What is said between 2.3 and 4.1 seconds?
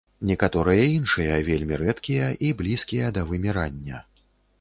і блізкія да вымірання.